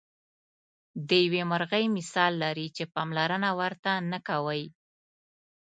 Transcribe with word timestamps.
د 1.07 1.09
یوې 1.25 1.43
مرغۍ 1.51 1.85
مثال 1.97 2.31
لري 2.43 2.67
چې 2.75 2.83
پاملرنه 2.93 3.49
ورته 3.59 3.91
نه 4.11 4.19
کوئ. 4.27 4.63